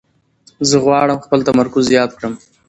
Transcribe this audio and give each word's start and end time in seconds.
زه 0.69 0.75
غواړم 0.85 1.17
خپل 1.25 1.39
تمرکز 1.49 1.83
زیات 1.91 2.11
کړم. 2.17 2.33